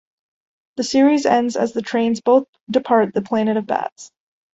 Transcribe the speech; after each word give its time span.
The 0.77 0.83
series 0.83 1.27
ends 1.27 1.55
as 1.55 1.73
the 1.73 1.83
trains 1.83 2.21
both 2.21 2.47
depart 2.67 3.13
the 3.13 3.21
Planet 3.21 3.57
of 3.57 3.67
Bats. 3.67 4.11